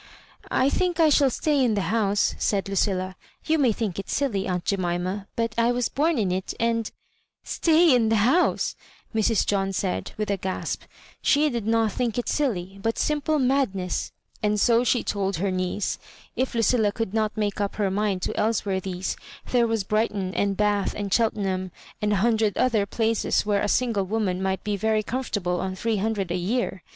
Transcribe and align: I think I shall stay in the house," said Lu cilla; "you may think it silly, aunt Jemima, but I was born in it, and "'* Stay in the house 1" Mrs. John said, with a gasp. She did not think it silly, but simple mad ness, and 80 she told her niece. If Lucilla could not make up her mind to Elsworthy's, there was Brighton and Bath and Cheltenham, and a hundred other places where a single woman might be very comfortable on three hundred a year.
I 0.49 0.67
think 0.71 0.99
I 0.99 1.09
shall 1.09 1.29
stay 1.29 1.63
in 1.63 1.75
the 1.75 1.81
house," 1.93 2.33
said 2.39 2.67
Lu 2.67 2.73
cilla; 2.73 3.13
"you 3.45 3.59
may 3.59 3.71
think 3.71 3.99
it 3.99 4.09
silly, 4.09 4.47
aunt 4.47 4.65
Jemima, 4.65 5.27
but 5.35 5.53
I 5.59 5.71
was 5.71 5.89
born 5.89 6.17
in 6.17 6.31
it, 6.31 6.55
and 6.59 6.89
"'* 7.31 7.43
Stay 7.59 7.93
in 7.93 8.09
the 8.09 8.15
house 8.15 8.75
1" 9.11 9.21
Mrs. 9.21 9.45
John 9.45 9.71
said, 9.71 10.13
with 10.17 10.31
a 10.31 10.37
gasp. 10.37 10.85
She 11.21 11.47
did 11.51 11.67
not 11.67 11.91
think 11.91 12.17
it 12.17 12.27
silly, 12.27 12.79
but 12.81 12.97
simple 12.97 13.37
mad 13.37 13.75
ness, 13.75 14.11
and 14.41 14.53
80 14.59 14.85
she 14.85 15.03
told 15.03 15.35
her 15.35 15.51
niece. 15.51 15.99
If 16.35 16.55
Lucilla 16.55 16.91
could 16.91 17.13
not 17.13 17.37
make 17.37 17.61
up 17.61 17.75
her 17.75 17.91
mind 17.91 18.23
to 18.23 18.35
Elsworthy's, 18.35 19.15
there 19.51 19.67
was 19.67 19.83
Brighton 19.83 20.33
and 20.33 20.57
Bath 20.57 20.95
and 20.95 21.13
Cheltenham, 21.13 21.69
and 22.01 22.11
a 22.13 22.23
hundred 22.25 22.57
other 22.57 22.87
places 22.87 23.45
where 23.45 23.61
a 23.61 23.67
single 23.67 24.05
woman 24.05 24.41
might 24.41 24.63
be 24.63 24.75
very 24.75 25.03
comfortable 25.03 25.59
on 25.61 25.75
three 25.75 25.97
hundred 25.97 26.31
a 26.31 26.37
year. 26.37 26.81